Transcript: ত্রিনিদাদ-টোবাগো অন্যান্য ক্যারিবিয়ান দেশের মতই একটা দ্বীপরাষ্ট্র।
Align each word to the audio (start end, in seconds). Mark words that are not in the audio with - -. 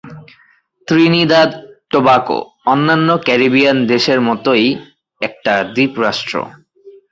ত্রিনিদাদ-টোবাগো 0.87 2.39
অন্যান্য 2.65 3.09
ক্যারিবিয়ান 3.25 3.77
দেশের 3.85 4.19
মতই 4.21 4.65
একটা 5.21 5.53
দ্বীপরাষ্ট্র। 5.75 6.33